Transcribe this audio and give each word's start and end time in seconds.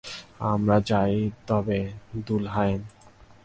আমরা 0.43 0.77
যাই 0.85 1.15
তবে, 1.47 1.79
দুলহায়েন। 2.27 2.81